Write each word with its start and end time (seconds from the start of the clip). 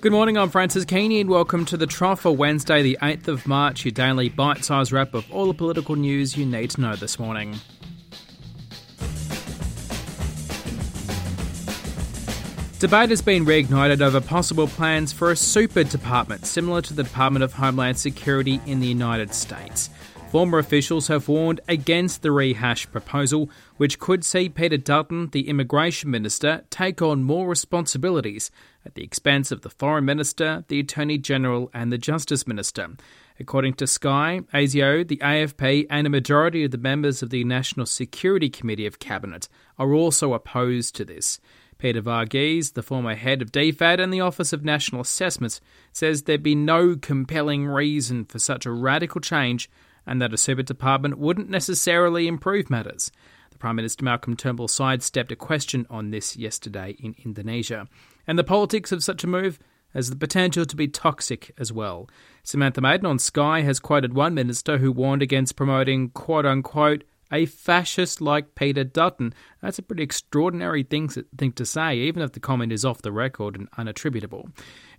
Good 0.00 0.12
morning, 0.12 0.38
I'm 0.38 0.48
Francis 0.48 0.86
Keany, 0.86 1.20
and 1.20 1.28
welcome 1.28 1.66
to 1.66 1.76
the 1.76 1.86
Trough 1.86 2.22
for 2.22 2.34
Wednesday, 2.34 2.80
the 2.80 2.96
8th 3.02 3.28
of 3.28 3.46
March, 3.46 3.84
your 3.84 3.92
daily 3.92 4.30
bite 4.30 4.64
sized 4.64 4.92
wrap 4.92 5.12
of 5.12 5.30
all 5.30 5.46
the 5.46 5.52
political 5.52 5.94
news 5.94 6.38
you 6.38 6.46
need 6.46 6.70
to 6.70 6.80
know 6.80 6.96
this 6.96 7.18
morning. 7.18 7.54
Debate 12.78 13.10
has 13.10 13.20
been 13.20 13.44
reignited 13.44 14.00
over 14.00 14.22
possible 14.22 14.68
plans 14.68 15.12
for 15.12 15.32
a 15.32 15.36
super 15.36 15.84
department 15.84 16.46
similar 16.46 16.80
to 16.80 16.94
the 16.94 17.02
Department 17.02 17.42
of 17.42 17.52
Homeland 17.52 17.98
Security 17.98 18.58
in 18.64 18.80
the 18.80 18.86
United 18.86 19.34
States. 19.34 19.90
Former 20.30 20.58
officials 20.58 21.08
have 21.08 21.26
warned 21.26 21.60
against 21.66 22.22
the 22.22 22.30
rehash 22.30 22.88
proposal, 22.92 23.50
which 23.78 23.98
could 23.98 24.24
see 24.24 24.48
Peter 24.48 24.76
Dutton, 24.76 25.30
the 25.30 25.48
Immigration 25.48 26.08
Minister, 26.08 26.62
take 26.70 27.02
on 27.02 27.24
more 27.24 27.48
responsibilities 27.48 28.52
at 28.86 28.94
the 28.94 29.02
expense 29.02 29.50
of 29.50 29.62
the 29.62 29.70
Foreign 29.70 30.04
Minister, 30.04 30.64
the 30.68 30.78
Attorney 30.78 31.18
General, 31.18 31.68
and 31.74 31.90
the 31.92 31.98
Justice 31.98 32.46
Minister. 32.46 32.90
According 33.40 33.74
to 33.74 33.88
Sky, 33.88 34.42
ASIO, 34.54 35.02
the 35.02 35.16
AFP, 35.16 35.88
and 35.90 36.06
a 36.06 36.10
majority 36.10 36.62
of 36.62 36.70
the 36.70 36.78
members 36.78 37.24
of 37.24 37.30
the 37.30 37.42
National 37.42 37.84
Security 37.84 38.48
Committee 38.48 38.86
of 38.86 39.00
Cabinet 39.00 39.48
are 39.80 39.92
also 39.92 40.32
opposed 40.32 40.94
to 40.94 41.04
this. 41.04 41.40
Peter 41.76 42.02
Varghese, 42.02 42.74
the 42.74 42.84
former 42.84 43.16
head 43.16 43.42
of 43.42 43.50
DFAT 43.50 43.98
and 43.98 44.12
the 44.12 44.20
Office 44.20 44.52
of 44.52 44.64
National 44.64 45.00
Assessments, 45.00 45.60
says 45.92 46.22
there'd 46.22 46.40
be 46.40 46.54
no 46.54 46.94
compelling 46.94 47.66
reason 47.66 48.24
for 48.24 48.38
such 48.38 48.64
a 48.64 48.70
radical 48.70 49.20
change 49.20 49.68
and 50.10 50.20
that 50.20 50.34
a 50.34 50.36
super 50.36 50.64
department 50.64 51.18
wouldn't 51.18 51.48
necessarily 51.48 52.26
improve 52.26 52.68
matters. 52.68 53.12
The 53.52 53.58
Prime 53.58 53.76
Minister 53.76 54.04
Malcolm 54.04 54.36
Turnbull 54.36 54.66
sidestepped 54.66 55.30
a 55.30 55.36
question 55.36 55.86
on 55.88 56.10
this 56.10 56.36
yesterday 56.36 56.96
in 56.98 57.14
Indonesia. 57.24 57.86
And 58.26 58.36
the 58.36 58.42
politics 58.42 58.90
of 58.90 59.04
such 59.04 59.22
a 59.22 59.28
move 59.28 59.60
has 59.94 60.10
the 60.10 60.16
potential 60.16 60.66
to 60.66 60.74
be 60.74 60.88
toxic 60.88 61.52
as 61.58 61.72
well. 61.72 62.10
Samantha 62.42 62.80
Maiden 62.80 63.06
on 63.06 63.20
Sky 63.20 63.60
has 63.60 63.78
quoted 63.78 64.12
one 64.12 64.34
minister 64.34 64.78
who 64.78 64.90
warned 64.90 65.22
against 65.22 65.54
promoting 65.54 66.10
quote 66.10 66.44
unquote 66.44 67.04
a 67.32 67.46
fascist 67.46 68.20
like 68.20 68.54
Peter 68.54 68.84
Dutton. 68.84 69.32
That's 69.62 69.78
a 69.78 69.82
pretty 69.82 70.02
extraordinary 70.02 70.82
thing, 70.82 71.08
thing 71.08 71.52
to 71.52 71.64
say, 71.64 71.96
even 71.96 72.22
if 72.22 72.32
the 72.32 72.40
comment 72.40 72.72
is 72.72 72.84
off 72.84 73.02
the 73.02 73.12
record 73.12 73.56
and 73.56 73.70
unattributable. 73.72 74.50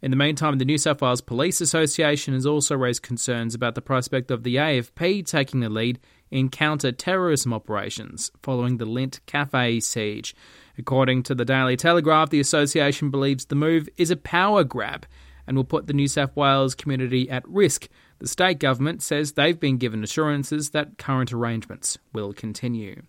In 0.01 0.11
the 0.11 0.17
meantime, 0.17 0.57
the 0.57 0.65
New 0.65 0.77
South 0.77 1.01
Wales 1.01 1.21
Police 1.21 1.61
Association 1.61 2.33
has 2.33 2.45
also 2.45 2.75
raised 2.75 3.03
concerns 3.03 3.53
about 3.53 3.75
the 3.75 3.81
prospect 3.81 4.31
of 4.31 4.43
the 4.43 4.55
AFP 4.55 5.25
taking 5.25 5.59
the 5.59 5.69
lead 5.69 5.99
in 6.31 6.49
counter 6.49 6.91
terrorism 6.91 7.53
operations 7.53 8.31
following 8.41 8.77
the 8.77 8.85
Lindt 8.85 9.19
Cafe 9.25 9.79
siege. 9.81 10.33
According 10.77 11.23
to 11.23 11.35
the 11.35 11.45
Daily 11.45 11.75
Telegraph, 11.75 12.29
the 12.29 12.39
association 12.39 13.11
believes 13.11 13.45
the 13.45 13.55
move 13.55 13.89
is 13.97 14.09
a 14.09 14.15
power 14.15 14.63
grab 14.63 15.05
and 15.45 15.57
will 15.57 15.63
put 15.63 15.87
the 15.87 15.93
New 15.93 16.07
South 16.07 16.35
Wales 16.35 16.75
community 16.75 17.29
at 17.29 17.47
risk 17.47 17.89
the 18.21 18.27
state 18.27 18.59
government 18.59 19.01
says 19.01 19.31
they've 19.31 19.59
been 19.59 19.77
given 19.77 20.03
assurances 20.03 20.69
that 20.69 20.99
current 20.99 21.33
arrangements 21.33 21.97
will 22.13 22.33
continue. 22.33 23.01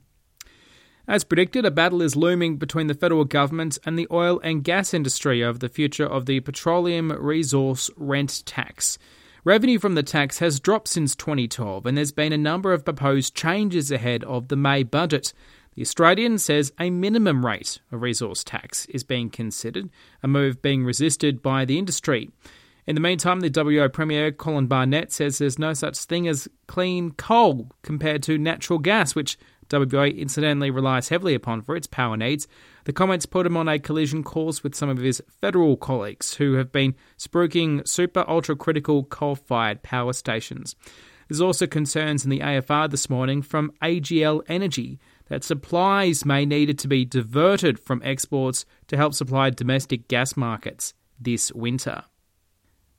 As 1.06 1.22
predicted, 1.22 1.66
a 1.66 1.70
battle 1.70 2.00
is 2.00 2.16
looming 2.16 2.56
between 2.56 2.86
the 2.86 2.94
federal 2.94 3.26
government 3.26 3.78
and 3.84 3.98
the 3.98 4.06
oil 4.10 4.40
and 4.42 4.64
gas 4.64 4.94
industry 4.94 5.44
over 5.44 5.58
the 5.58 5.68
future 5.68 6.06
of 6.06 6.24
the 6.24 6.40
petroleum 6.40 7.12
resource 7.12 7.90
rent 7.96 8.42
tax. 8.46 8.96
Revenue 9.44 9.78
from 9.78 9.96
the 9.96 10.02
tax 10.02 10.38
has 10.38 10.60
dropped 10.60 10.88
since 10.88 11.14
2012, 11.14 11.84
and 11.84 11.98
there's 11.98 12.12
been 12.12 12.32
a 12.32 12.38
number 12.38 12.72
of 12.72 12.84
proposed 12.84 13.34
changes 13.34 13.90
ahead 13.90 14.24
of 14.24 14.48
the 14.48 14.56
May 14.56 14.82
budget. 14.82 15.34
The 15.74 15.82
Australian 15.82 16.38
says 16.38 16.72
a 16.80 16.88
minimum 16.88 17.44
rate 17.44 17.80
of 17.90 18.00
resource 18.00 18.42
tax 18.42 18.86
is 18.86 19.04
being 19.04 19.28
considered, 19.28 19.90
a 20.22 20.28
move 20.28 20.62
being 20.62 20.84
resisted 20.84 21.42
by 21.42 21.66
the 21.66 21.78
industry. 21.78 22.30
In 22.84 22.96
the 22.96 23.00
meantime, 23.00 23.40
the 23.40 23.52
WA 23.54 23.86
Premier 23.86 24.32
Colin 24.32 24.66
Barnett 24.66 25.12
says 25.12 25.38
there's 25.38 25.58
no 25.58 25.72
such 25.72 25.96
thing 25.98 26.26
as 26.26 26.48
clean 26.66 27.12
coal 27.12 27.70
compared 27.82 28.24
to 28.24 28.38
natural 28.38 28.80
gas, 28.80 29.14
which 29.14 29.38
WA 29.72 30.04
incidentally 30.04 30.70
relies 30.70 31.08
heavily 31.08 31.34
upon 31.34 31.62
for 31.62 31.76
its 31.76 31.86
power 31.86 32.16
needs. 32.16 32.48
The 32.84 32.92
comments 32.92 33.24
put 33.24 33.46
him 33.46 33.56
on 33.56 33.68
a 33.68 33.78
collision 33.78 34.24
course 34.24 34.64
with 34.64 34.74
some 34.74 34.88
of 34.88 34.98
his 34.98 35.22
federal 35.40 35.76
colleagues 35.76 36.34
who 36.34 36.54
have 36.54 36.72
been 36.72 36.96
spruiking 37.16 37.86
super 37.86 38.24
ultra 38.28 38.56
critical 38.56 39.04
coal 39.04 39.36
fired 39.36 39.82
power 39.82 40.12
stations. 40.12 40.74
There's 41.28 41.40
also 41.40 41.68
concerns 41.68 42.24
in 42.24 42.30
the 42.30 42.40
AFR 42.40 42.90
this 42.90 43.08
morning 43.08 43.42
from 43.42 43.72
AGL 43.80 44.42
Energy 44.48 44.98
that 45.28 45.44
supplies 45.44 46.24
may 46.26 46.44
needed 46.44 46.78
to 46.80 46.88
be 46.88 47.04
diverted 47.04 47.78
from 47.78 48.02
exports 48.04 48.66
to 48.88 48.96
help 48.96 49.14
supply 49.14 49.50
domestic 49.50 50.08
gas 50.08 50.36
markets 50.36 50.94
this 51.18 51.52
winter. 51.52 52.04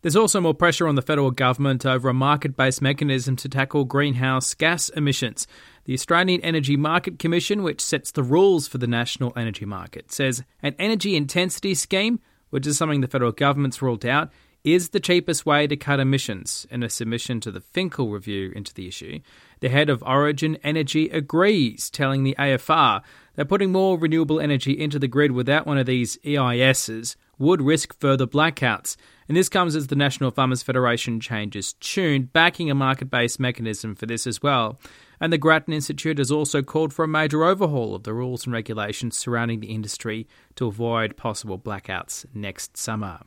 There's 0.04 0.18
also 0.18 0.42
more 0.42 0.54
pressure 0.54 0.86
on 0.86 0.96
the 0.96 1.02
federal 1.02 1.32
government 1.32 1.86
over 1.86 2.10
a 2.10 2.14
market 2.14 2.58
based 2.58 2.82
mechanism 2.82 3.38
to 3.38 3.48
tackle 3.48 3.86
greenhouse 3.86 4.54
gas 4.54 4.90
emissions. 4.90 5.48
The 5.86 5.94
Australian 5.94 6.42
Energy 6.42 6.76
Market 6.76 7.20
Commission, 7.20 7.64
which 7.64 7.80
sets 7.80 8.12
the 8.12 8.22
rules 8.22 8.68
for 8.68 8.80
the 8.80 8.86
national 8.86 9.32
energy 9.38 9.64
market, 9.64 10.12
says 10.12 10.44
an 10.62 10.76
energy 10.78 11.16
intensity 11.16 11.74
scheme, 11.74 12.20
which 12.50 12.68
is 12.68 12.78
something 12.78 13.00
the 13.00 13.08
federal 13.08 13.32
government's 13.32 13.82
ruled 13.82 14.06
out, 14.06 14.30
is 14.66 14.90
the 14.90 15.00
cheapest 15.00 15.46
way 15.46 15.68
to 15.68 15.78
cut 15.78 16.02
emissions. 16.02 16.68
In 16.70 16.84
a 16.84 16.90
submission 16.90 17.40
to 17.40 17.50
the 17.50 17.62
Finkel 17.62 18.12
review 18.12 18.52
into 18.54 18.74
the 18.74 18.90
issue, 18.90 19.22
the 19.62 19.70
head 19.70 19.90
of 19.90 20.04
Origin 20.04 20.58
Energy 20.66 21.08
agrees, 21.12 21.90
telling 21.90 22.24
the 22.24 22.36
AFR 22.38 23.04
that 23.36 23.48
putting 23.48 23.72
more 23.72 23.98
renewable 23.98 24.42
energy 24.42 24.78
into 24.78 25.00
the 25.00 25.08
grid 25.08 25.32
without 25.32 25.66
one 25.66 25.78
of 25.78 25.86
these 25.86 26.18
EISs 26.26 27.16
would 27.38 27.62
risk 27.62 28.00
further 28.00 28.28
blackouts. 28.28 28.96
And 29.28 29.38
this 29.38 29.50
comes 29.50 29.76
as 29.76 29.88
the 29.88 29.96
National 29.96 30.32
Farmers 30.32 30.64
Federation 30.64 31.20
changes 31.20 31.74
tune, 31.74 32.30
backing 32.34 32.70
a 32.70 32.76
market 32.76 33.10
based 33.10 33.40
mechanism 33.40 33.96
for 33.96 34.06
this 34.06 34.28
as 34.28 34.42
well. 34.42 34.80
And 35.20 35.32
the 35.32 35.38
Grattan 35.38 35.74
Institute 35.74 36.18
has 36.18 36.32
also 36.32 36.62
called 36.62 36.94
for 36.94 37.06
a 37.06 37.08
major 37.08 37.44
overhaul 37.44 37.96
of 37.96 38.04
the 38.04 38.14
rules 38.14 38.46
and 38.46 38.54
regulations 38.54 39.18
surrounding 39.18 39.62
the 39.62 39.74
industry 39.74 40.28
to 40.56 40.68
avoid 40.68 41.16
possible 41.16 41.58
blackouts 41.58 42.26
next 42.34 42.76
summer. 42.78 43.20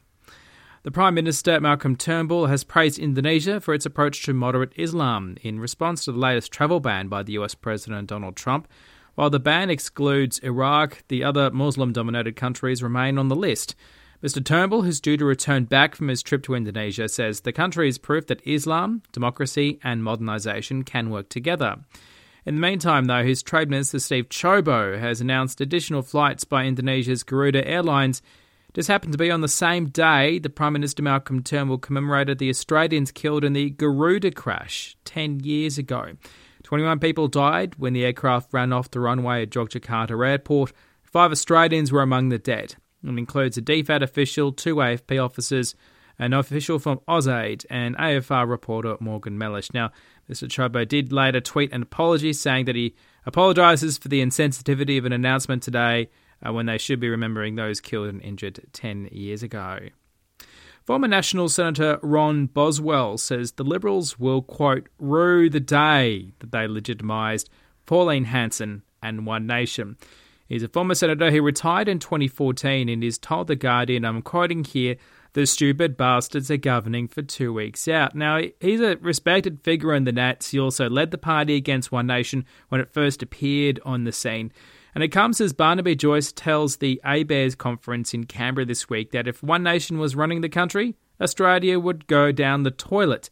The 0.86 0.92
Prime 0.92 1.14
Minister, 1.14 1.60
Malcolm 1.60 1.96
Turnbull, 1.96 2.46
has 2.46 2.62
praised 2.62 3.00
Indonesia 3.00 3.60
for 3.60 3.74
its 3.74 3.86
approach 3.86 4.22
to 4.22 4.32
moderate 4.32 4.72
Islam 4.76 5.36
in 5.42 5.58
response 5.58 6.04
to 6.04 6.12
the 6.12 6.18
latest 6.18 6.52
travel 6.52 6.78
ban 6.78 7.08
by 7.08 7.24
the 7.24 7.32
US 7.32 7.56
President 7.56 8.06
Donald 8.06 8.36
Trump. 8.36 8.68
While 9.16 9.30
the 9.30 9.40
ban 9.40 9.70
excludes 9.70 10.38
Iraq, 10.40 11.02
the 11.08 11.24
other 11.24 11.50
Muslim 11.50 11.92
dominated 11.92 12.36
countries 12.36 12.82
remain 12.82 13.16
on 13.18 13.28
the 13.28 13.34
list. 13.34 13.74
Mr. 14.22 14.44
Turnbull, 14.44 14.82
who's 14.82 15.00
due 15.00 15.16
to 15.16 15.24
return 15.24 15.64
back 15.64 15.94
from 15.94 16.08
his 16.08 16.22
trip 16.22 16.42
to 16.42 16.54
Indonesia, 16.54 17.08
says 17.08 17.40
the 17.40 17.52
country 17.52 17.88
is 17.88 17.96
proof 17.96 18.26
that 18.26 18.46
Islam, 18.46 19.02
democracy, 19.12 19.80
and 19.82 20.02
modernisation 20.02 20.84
can 20.84 21.08
work 21.08 21.30
together. 21.30 21.76
In 22.44 22.56
the 22.56 22.60
meantime, 22.60 23.06
though, 23.06 23.24
his 23.24 23.42
Trade 23.42 23.70
Minister 23.70 23.98
Steve 24.00 24.28
Ciobo 24.28 24.98
has 24.98 25.20
announced 25.22 25.62
additional 25.62 26.02
flights 26.02 26.44
by 26.44 26.64
Indonesia's 26.64 27.24
Garuda 27.24 27.66
Airlines. 27.66 28.20
This 28.74 28.86
happened 28.86 29.12
to 29.12 29.18
be 29.18 29.30
on 29.30 29.40
the 29.40 29.48
same 29.48 29.86
day 29.86 30.38
the 30.38 30.50
Prime 30.50 30.74
Minister 30.74 31.02
Malcolm 31.02 31.42
Turnbull 31.42 31.78
commemorated 31.78 32.38
the 32.38 32.50
Australians 32.50 33.10
killed 33.10 33.44
in 33.44 33.54
the 33.54 33.70
Garuda 33.70 34.30
crash 34.30 34.96
10 35.06 35.40
years 35.40 35.78
ago. 35.78 36.12
21 36.66 36.98
people 36.98 37.28
died 37.28 37.76
when 37.76 37.92
the 37.92 38.04
aircraft 38.04 38.52
ran 38.52 38.72
off 38.72 38.90
the 38.90 38.98
runway 38.98 39.42
at 39.42 39.50
Yogyakarta 39.50 40.28
Airport. 40.28 40.72
Five 41.04 41.30
Australians 41.30 41.92
were 41.92 42.02
among 42.02 42.30
the 42.30 42.40
dead. 42.40 42.74
It 43.04 43.08
includes 43.16 43.56
a 43.56 43.62
DFAT 43.62 44.02
official, 44.02 44.50
two 44.50 44.74
AFP 44.74 45.24
officers, 45.24 45.76
an 46.18 46.32
official 46.32 46.80
from 46.80 46.98
AusAid, 47.06 47.64
and 47.70 47.96
AFR 47.96 48.48
reporter 48.48 48.96
Morgan 48.98 49.38
Mellish. 49.38 49.72
Now, 49.72 49.92
Mr. 50.28 50.48
Ciobo 50.48 50.88
did 50.88 51.12
later 51.12 51.40
tweet 51.40 51.72
an 51.72 51.82
apology 51.82 52.32
saying 52.32 52.64
that 52.64 52.74
he 52.74 52.96
apologises 53.24 53.96
for 53.96 54.08
the 54.08 54.20
insensitivity 54.20 54.98
of 54.98 55.04
an 55.04 55.12
announcement 55.12 55.62
today 55.62 56.10
uh, 56.44 56.52
when 56.52 56.66
they 56.66 56.78
should 56.78 56.98
be 56.98 57.08
remembering 57.08 57.54
those 57.54 57.80
killed 57.80 58.08
and 58.08 58.20
injured 58.22 58.60
10 58.72 59.10
years 59.12 59.44
ago. 59.44 59.78
Former 60.86 61.08
National 61.08 61.48
Senator 61.48 61.98
Ron 62.00 62.46
Boswell 62.46 63.18
says 63.18 63.50
the 63.50 63.64
Liberals 63.64 64.20
will, 64.20 64.40
quote, 64.40 64.88
rue 65.00 65.50
the 65.50 65.58
day 65.58 66.32
that 66.38 66.52
they 66.52 66.68
legitimised 66.68 67.48
Pauline 67.86 68.26
Hanson 68.26 68.82
and 69.02 69.26
One 69.26 69.48
Nation. 69.48 69.96
He's 70.48 70.62
a 70.62 70.68
former 70.68 70.94
senator 70.94 71.32
who 71.32 71.42
retired 71.42 71.88
in 71.88 71.98
2014 71.98 72.88
and 72.88 73.02
is 73.02 73.18
told 73.18 73.48
The 73.48 73.56
Guardian, 73.56 74.04
I'm 74.04 74.22
quoting 74.22 74.62
here, 74.62 74.94
the 75.32 75.44
stupid 75.44 75.96
bastards 75.96 76.52
are 76.52 76.56
governing 76.56 77.08
for 77.08 77.20
two 77.20 77.52
weeks 77.52 77.88
out. 77.88 78.14
Now, 78.14 78.42
he's 78.60 78.80
a 78.80 78.96
respected 78.98 79.64
figure 79.64 79.92
in 79.92 80.04
the 80.04 80.12
Nats. 80.12 80.52
He 80.52 80.60
also 80.60 80.88
led 80.88 81.10
the 81.10 81.18
party 81.18 81.56
against 81.56 81.90
One 81.90 82.06
Nation 82.06 82.44
when 82.68 82.80
it 82.80 82.92
first 82.92 83.24
appeared 83.24 83.80
on 83.84 84.04
the 84.04 84.12
scene. 84.12 84.52
And 84.96 85.04
it 85.04 85.08
comes 85.08 85.42
as 85.42 85.52
Barnaby 85.52 85.94
Joyce 85.94 86.32
tells 86.32 86.78
the 86.78 87.02
ABARES 87.04 87.54
conference 87.54 88.14
in 88.14 88.24
Canberra 88.24 88.64
this 88.64 88.88
week 88.88 89.10
that 89.10 89.28
if 89.28 89.42
One 89.42 89.62
Nation 89.62 89.98
was 89.98 90.16
running 90.16 90.40
the 90.40 90.48
country, 90.48 90.94
Australia 91.20 91.78
would 91.78 92.06
go 92.06 92.32
down 92.32 92.62
the 92.62 92.70
toilet. 92.70 93.28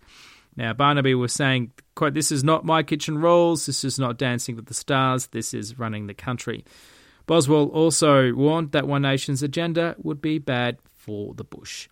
Now, 0.59 0.75
Barnaby 0.75 1.15
was 1.15 1.33
saying, 1.33 1.73
quote, 1.95 2.13
this 2.13 2.31
is 2.31 2.45
not 2.45 2.67
my 2.67 2.83
kitchen 2.83 3.17
rules, 3.17 3.65
this 3.65 3.83
is 3.83 3.99
not 3.99 4.19
dancing 4.19 4.57
with 4.57 4.67
the 4.67 4.75
stars, 4.75 5.29
this 5.29 5.55
is 5.55 5.79
running 5.79 6.07
the 6.07 6.13
country. 6.13 6.67
Boswell 7.25 7.69
also 7.69 8.35
warned 8.35 8.73
that 8.73 8.87
One 8.87 9.01
Nation's 9.01 9.43
agenda 9.43 9.95
would 9.97 10.21
be 10.21 10.37
bad 10.37 10.77
for 10.93 11.33
the 11.33 11.45
bush. 11.45 11.89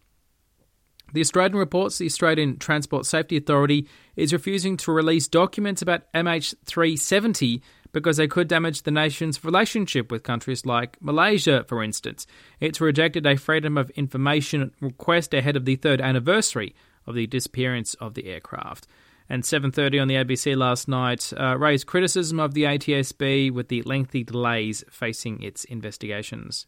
The 1.15 1.21
Australian 1.23 1.57
reports 1.57 1.97
the 1.97 2.05
Australian 2.05 2.59
Transport 2.59 3.07
Safety 3.07 3.39
Authority 3.39 3.89
is 4.17 4.35
refusing 4.35 4.77
to 4.79 4.93
release 4.93 5.29
documents 5.29 5.81
about 5.81 6.13
MH370 6.13 7.63
because 7.93 8.17
they 8.17 8.27
could 8.27 8.49
damage 8.49 8.83
the 8.83 8.91
nation's 8.91 9.45
relationship 9.45 10.11
with 10.11 10.23
countries 10.23 10.67
like 10.67 10.97
Malaysia, 11.01 11.65
for 11.69 11.83
instance. 11.83 12.27
It's 12.61 12.81
rejected 12.81 13.27
a 13.27 13.37
Freedom 13.37 13.77
of 13.79 13.91
Information 13.91 14.73
request 14.81 15.35
ahead 15.35 15.57
of 15.57 15.65
the 15.65 15.77
third 15.77 16.01
anniversary 16.01 16.75
of 17.07 17.15
the 17.15 17.27
disappearance 17.27 17.95
of 17.95 18.15
the 18.15 18.27
aircraft. 18.27 18.87
And 19.29 19.45
7:30 19.45 20.01
on 20.01 20.09
the 20.09 20.17
ABC 20.17 20.57
last 20.57 20.89
night 20.89 21.33
uh, 21.39 21.57
raised 21.57 21.87
criticism 21.87 22.41
of 22.41 22.55
the 22.55 22.65
ATSB 22.65 23.51
with 23.51 23.69
the 23.69 23.83
lengthy 23.83 24.25
delays 24.25 24.85
facing 24.91 25.43
its 25.43 25.65
investigations. 25.65 26.67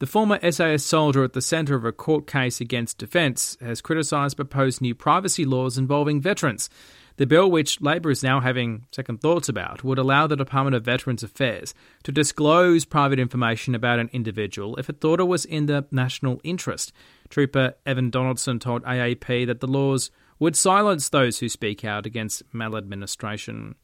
The 0.00 0.06
former 0.06 0.38
SAS 0.50 0.84
soldier 0.84 1.22
at 1.22 1.32
the 1.32 1.40
centre 1.40 1.76
of 1.76 1.84
a 1.84 1.92
court 1.92 2.26
case 2.26 2.60
against 2.60 2.98
defence 2.98 3.56
has 3.60 3.80
criticised 3.80 4.36
proposed 4.36 4.80
new 4.80 4.94
privacy 4.94 5.44
laws 5.44 5.78
involving 5.78 6.20
veterans. 6.20 6.68
The 7.16 7.26
bill, 7.26 7.48
which 7.48 7.80
Labor 7.80 8.10
is 8.10 8.24
now 8.24 8.40
having 8.40 8.86
second 8.90 9.20
thoughts 9.20 9.48
about, 9.48 9.84
would 9.84 9.98
allow 9.98 10.26
the 10.26 10.36
Department 10.36 10.74
of 10.74 10.84
Veterans 10.84 11.22
Affairs 11.22 11.72
to 12.02 12.10
disclose 12.10 12.84
private 12.84 13.20
information 13.20 13.74
about 13.74 14.00
an 14.00 14.10
individual 14.12 14.74
if 14.76 14.90
it 14.90 15.00
thought 15.00 15.20
it 15.20 15.24
was 15.24 15.44
in 15.44 15.66
the 15.66 15.86
national 15.92 16.40
interest. 16.42 16.92
Trooper 17.28 17.74
Evan 17.86 18.10
Donaldson 18.10 18.58
told 18.58 18.82
AAP 18.82 19.46
that 19.46 19.60
the 19.60 19.68
laws 19.68 20.10
would 20.40 20.56
silence 20.56 21.08
those 21.08 21.38
who 21.38 21.48
speak 21.48 21.84
out 21.84 22.04
against 22.04 22.42
maladministration. 22.52 23.76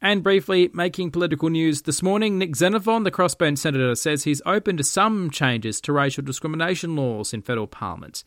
And 0.00 0.24
briefly, 0.24 0.68
making 0.74 1.12
political 1.12 1.48
news 1.48 1.82
this 1.82 2.02
morning, 2.02 2.36
Nick 2.36 2.56
Xenophon, 2.56 3.04
the 3.04 3.12
crossbench 3.12 3.58
senator, 3.58 3.94
says 3.94 4.24
he's 4.24 4.42
open 4.44 4.76
to 4.78 4.82
some 4.82 5.30
changes 5.30 5.80
to 5.82 5.92
racial 5.92 6.24
discrimination 6.24 6.96
laws 6.96 7.32
in 7.32 7.40
federal 7.40 7.68
parliament. 7.68 8.24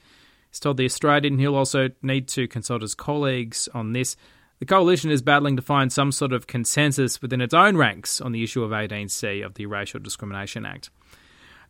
He's 0.56 0.62
told 0.62 0.78
The 0.78 0.86
Australian 0.86 1.38
he'll 1.38 1.54
also 1.54 1.90
need 2.02 2.30
to 2.30 2.48
consult 2.48 2.82
his 2.82 2.96
colleagues 2.96 3.68
on 3.74 3.92
this. 3.92 4.16
The 4.60 4.66
coalition 4.66 5.12
is 5.12 5.22
battling 5.22 5.58
to 5.58 5.62
find 5.62 5.92
some 5.92 6.14
sort 6.14 6.32
of 6.32 6.48
consensus 6.48 7.22
within 7.22 7.42
its 7.42 7.54
own 7.54 7.76
ranks 7.76 8.22
on 8.22 8.32
the 8.32 8.42
issue 8.42 8.64
of 8.64 8.72
18C 8.72 9.46
of 9.46 9.56
the 9.56 9.66
Racial 9.66 10.00
Discrimination 10.00 10.66
Act. 10.66 10.92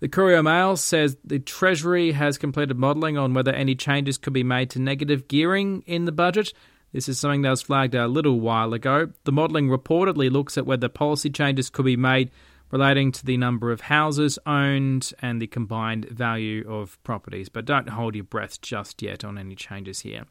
The 0.01 0.07
Courier 0.07 0.43
Mail 0.43 0.77
says 0.77 1.17
the 1.23 1.39
Treasury 1.39 2.11
has 2.11 2.37
completed 2.37 2.77
modelling 2.77 3.17
on 3.17 3.33
whether 3.33 3.51
any 3.51 3.73
changes 3.73 4.19
could 4.19 4.33
be 4.33 4.43
made 4.43 4.69
to 4.69 4.79
negative 4.79 5.27
gearing 5.27 5.81
in 5.87 6.05
the 6.05 6.11
budget. 6.11 6.53
This 6.93 7.09
is 7.09 7.17
something 7.17 7.41
that 7.41 7.49
was 7.49 7.63
flagged 7.63 7.95
a 7.95 8.07
little 8.07 8.39
while 8.39 8.71
ago. 8.71 9.09
The 9.23 9.31
modelling 9.31 9.67
reportedly 9.67 10.29
looks 10.29 10.59
at 10.59 10.67
whether 10.67 10.89
policy 10.89 11.31
changes 11.31 11.71
could 11.71 11.85
be 11.85 11.97
made 11.97 12.29
relating 12.75 13.09
to 13.09 13.25
the 13.25 13.37
number 13.37 13.71
of 13.71 13.79
houses 13.79 14.37
owned 14.45 15.13
and 15.21 15.41
the 15.41 15.47
combined 15.47 16.03
value 16.09 16.69
of 16.69 17.01
properties, 17.03 17.47
but 17.47 17.63
don't 17.63 17.87
hold 17.87 18.15
your 18.15 18.25
breath 18.25 18.59
just 18.59 19.01
yet 19.01 19.23
on 19.23 19.37
any 19.37 19.55
changes 19.55 20.01
here. 20.01 20.25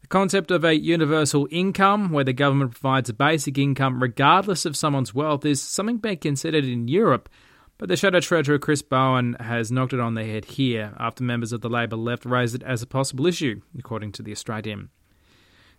The 0.00 0.06
concept 0.06 0.50
of 0.50 0.64
a 0.64 0.74
universal 0.74 1.46
income, 1.50 2.12
where 2.12 2.24
the 2.24 2.32
government 2.32 2.70
provides 2.70 3.10
a 3.10 3.12
basic 3.12 3.58
income 3.58 4.02
regardless 4.02 4.64
of 4.64 4.74
someone's 4.74 5.14
wealth, 5.14 5.44
is 5.44 5.62
something 5.62 5.98
being 5.98 6.16
considered 6.16 6.64
in 6.64 6.88
Europe, 6.88 7.28
but 7.76 7.90
the 7.90 7.96
Shadow 7.96 8.20
Treasurer 8.20 8.58
Chris 8.58 8.80
Bowen 8.80 9.36
has 9.38 9.70
knocked 9.70 9.92
it 9.92 10.00
on 10.00 10.14
the 10.14 10.24
head 10.24 10.46
here 10.46 10.94
after 10.98 11.22
members 11.22 11.52
of 11.52 11.60
the 11.60 11.68
Labor 11.68 11.96
left 11.96 12.24
raised 12.24 12.54
it 12.54 12.62
as 12.62 12.80
a 12.80 12.86
possible 12.86 13.26
issue, 13.26 13.60
according 13.78 14.12
to 14.12 14.22
The 14.22 14.32
Australian. 14.32 14.88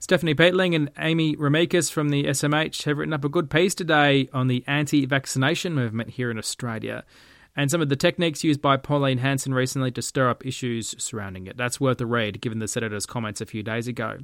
Stephanie 0.02 0.34
Peatling 0.34 0.76
and 0.76 0.90
Amy 0.98 1.36
Remeikis 1.36 1.92
from 1.92 2.10
the 2.10 2.24
SMH 2.24 2.86
have 2.86 2.98
written 2.98 3.14
up 3.14 3.24
a 3.24 3.30
good 3.30 3.52
piece 3.52 3.76
today 3.76 4.28
on 4.34 4.48
the 4.48 4.64
anti 4.66 5.06
vaccination 5.06 5.76
movement 5.76 6.10
here 6.10 6.32
in 6.32 6.40
Australia 6.40 7.06
and 7.56 7.70
some 7.70 7.82
of 7.82 7.90
the 7.90 7.96
techniques 7.96 8.44
used 8.44 8.64
by 8.64 8.78
Pauline 8.78 9.20
Hanson 9.20 9.54
recently 9.54 9.92
to 9.92 10.02
stir 10.02 10.28
up 10.28 10.44
issues 10.44 10.96
surrounding 10.98 11.46
it. 11.46 11.56
That's 11.56 11.80
worth 11.80 12.02
a 12.02 12.08
read, 12.08 12.42
given 12.42 12.58
the 12.58 12.68
Senator's 12.68 13.06
comments 13.06 13.42
a 13.42 13.46
few 13.46 13.62
days 13.62 13.88
ago. 13.88 14.18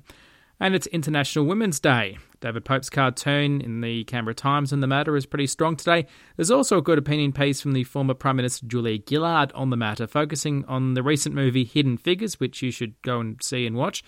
And 0.59 0.73
it's 0.73 0.87
International 0.87 1.45
Women's 1.45 1.79
Day. 1.79 2.17
David 2.39 2.65
Pope's 2.65 2.89
cartoon 2.89 3.61
in 3.61 3.81
the 3.81 4.03
Canberra 4.05 4.33
Times 4.33 4.73
on 4.73 4.79
the 4.79 4.87
matter 4.87 5.15
is 5.15 5.27
pretty 5.27 5.45
strong 5.45 5.75
today. 5.75 6.07
There's 6.37 6.49
also 6.49 6.79
a 6.79 6.81
good 6.81 6.97
opinion 6.97 7.33
piece 7.33 7.61
from 7.61 7.73
the 7.73 7.83
former 7.83 8.15
Prime 8.15 8.37
Minister 8.37 8.65
Julia 8.65 8.97
Gillard 9.07 9.51
on 9.51 9.69
the 9.69 9.77
matter, 9.77 10.07
focusing 10.07 10.65
on 10.65 10.95
the 10.95 11.03
recent 11.03 11.35
movie 11.35 11.65
Hidden 11.65 11.97
Figures, 11.97 12.39
which 12.39 12.63
you 12.63 12.71
should 12.71 12.99
go 13.03 13.19
and 13.19 13.37
see 13.43 13.67
and 13.67 13.75
watch. 13.75 14.03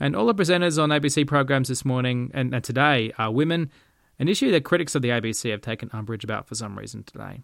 And 0.00 0.16
all 0.16 0.26
the 0.26 0.34
presenters 0.34 0.82
on 0.82 0.88
ABC 0.88 1.26
programs 1.26 1.68
this 1.68 1.84
morning 1.84 2.30
and, 2.32 2.54
and 2.54 2.64
today 2.64 3.12
are 3.18 3.30
women, 3.30 3.70
an 4.18 4.28
issue 4.28 4.50
that 4.50 4.64
critics 4.64 4.94
of 4.94 5.02
the 5.02 5.10
ABC 5.10 5.50
have 5.50 5.60
taken 5.60 5.90
umbrage 5.92 6.24
about 6.24 6.48
for 6.48 6.54
some 6.54 6.78
reason 6.78 7.04
today. 7.04 7.42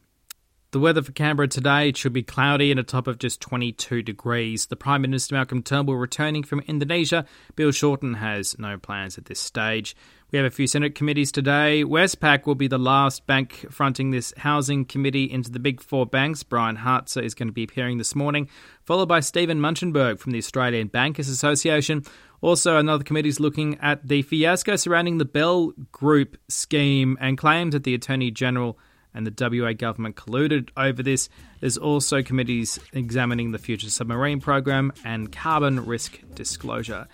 The 0.73 0.81
weather 0.81 1.00
for 1.00 1.12
Canberra 1.12 1.49
today 1.49 1.93
should 1.94 2.12
be 2.12 2.23
cloudy 2.23 2.70
and 2.70 2.81
a 2.81 2.82
top 2.82 3.06
of 3.06 3.19
just 3.19 3.41
22 3.41 4.03
degrees. 4.03 4.67
The 4.67 4.76
Prime 4.76 5.00
Minister 5.00 5.35
Malcolm 5.35 5.62
Turnbull 5.62 5.97
returning 5.97 6.43
from 6.43 6.61
Indonesia. 6.67 7.25
Bill 7.55 7.70
Shorten 7.70 8.14
has 8.14 8.59
no 8.59 8.76
plans 8.76 9.17
at 9.17 9.26
this 9.26 9.38
stage. 9.38 9.97
We 10.32 10.38
have 10.38 10.47
a 10.47 10.50
few 10.50 10.67
Senate 10.67 10.97
committees 10.97 11.31
today. 11.31 11.85
Westpac 11.85 12.47
will 12.47 12.56
be 12.56 12.67
the 12.67 12.79
last 12.79 13.26
bank 13.29 13.64
fronting 13.70 14.11
this 14.11 14.35
housing 14.38 14.85
committee 14.85 15.31
into 15.31 15.52
the 15.52 15.61
big 15.61 15.81
four 15.81 16.05
banks. 16.05 16.43
Brian 16.43 16.79
Hartzer 16.79 17.23
is 17.23 17.35
going 17.35 17.49
to 17.49 17.52
be 17.52 17.62
appearing 17.62 17.99
this 17.99 18.17
morning, 18.17 18.49
followed 18.82 19.06
by 19.06 19.20
Stephen 19.20 19.61
Munchenberg 19.61 20.19
from 20.19 20.32
the 20.32 20.38
Australian 20.38 20.88
Bankers 20.88 21.29
Association. 21.29 22.05
Also, 22.41 22.77
another 22.77 23.05
committee 23.05 23.29
is 23.29 23.41
looking 23.41 23.79
at 23.81 24.06
the 24.06 24.23
fiasco 24.23 24.77
surrounding 24.77 25.19
the 25.19 25.25
Bell 25.25 25.73
Group 25.93 26.37
scheme 26.49 27.17
and 27.21 27.38
claims 27.38 27.73
that 27.73 27.85
the 27.85 27.94
Attorney 27.94 28.31
General 28.31 28.79
and 29.15 29.27
the 29.27 29.62
WA 29.62 29.73
government 29.73 30.15
colluded 30.15 30.69
over 30.77 31.03
this. 31.03 31.29
There's 31.61 31.79
also 31.79 32.23
committees 32.23 32.79
examining 32.93 33.53
the 33.53 33.59
future 33.59 33.88
submarine 33.88 34.41
program 34.41 34.93
and 35.05 35.33
carbon 35.33 35.87
risk 35.87 36.21
disclosure. 36.35 37.09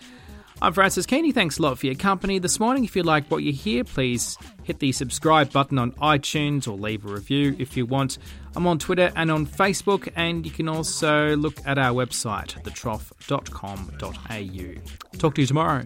I'm 0.62 0.72
Francis 0.72 1.04
Keany. 1.06 1.34
Thanks 1.34 1.58
a 1.58 1.62
lot 1.62 1.76
for 1.76 1.86
your 1.86 1.96
company 1.96 2.38
this 2.38 2.60
morning. 2.60 2.84
If 2.84 2.94
you 2.94 3.02
like 3.02 3.28
what 3.32 3.42
you 3.42 3.52
hear, 3.52 3.82
please 3.82 4.38
hit 4.62 4.78
the 4.78 4.92
subscribe 4.92 5.52
button 5.52 5.76
on 5.76 5.90
iTunes 5.94 6.68
or 6.68 6.78
leave 6.78 7.04
a 7.04 7.08
review 7.08 7.56
if 7.58 7.76
you 7.76 7.84
want. 7.84 8.18
I'm 8.54 8.68
on 8.68 8.78
Twitter 8.78 9.10
and 9.16 9.32
on 9.32 9.44
Facebook, 9.44 10.08
and 10.14 10.46
you 10.46 10.52
can 10.52 10.68
also 10.68 11.34
look 11.34 11.56
at 11.66 11.78
our 11.78 11.92
website, 11.92 12.62
thetrough.com.au. 12.62 15.18
Talk 15.18 15.34
to 15.34 15.40
you 15.40 15.46
tomorrow. 15.48 15.82